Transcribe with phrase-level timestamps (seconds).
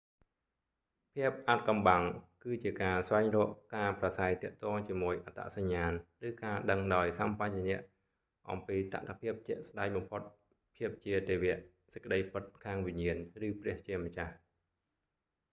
[1.13, 2.03] ភាពអាថ៌កំបាំង
[2.43, 5.91] គឺជាការស្វែងរកការប្រាស្រ័យទាក់ទងជាមួយអត្តសញ្ញាណ
[6.27, 7.79] ឬការដឹងដោយសម្បជញ្ញៈ
[8.49, 10.21] អំពីតថភាពជាក់ស្តែងបំផុត
[10.77, 11.45] ភាពជាទេវ
[11.93, 13.17] សេចក្តីពិតខាងវិញ្ញាណ
[13.47, 14.33] ឬព្រះជាម្ចាស់